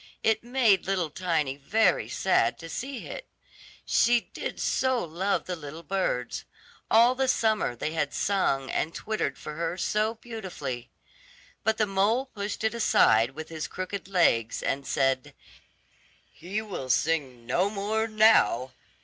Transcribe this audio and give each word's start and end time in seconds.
It 0.23 0.43
made 0.43 0.87
little 0.87 1.11
Tiny 1.11 1.57
very 1.57 2.09
sad 2.09 2.57
to 2.57 2.69
see 2.69 3.05
it, 3.05 3.27
she 3.85 4.19
did 4.33 4.59
so 4.59 5.05
love 5.05 5.45
the 5.45 5.55
little 5.55 5.83
birds; 5.83 6.43
all 6.89 7.13
the 7.13 7.27
summer 7.27 7.75
they 7.75 7.91
had 7.93 8.11
sung 8.11 8.71
and 8.71 8.95
twittered 8.95 9.37
for 9.37 9.53
her 9.53 9.77
so 9.77 10.15
beautifully. 10.15 10.89
But 11.63 11.77
the 11.77 11.85
mole 11.85 12.25
pushed 12.25 12.63
it 12.63 12.73
aside 12.73 13.35
with 13.35 13.49
his 13.49 13.67
crooked 13.67 14.07
legs, 14.07 14.63
and 14.63 14.87
said, 14.87 15.35
"He 16.31 16.63
will 16.63 16.89
sing 16.89 17.45
no 17.45 17.69
more 17.69 18.07
now. 18.07 18.71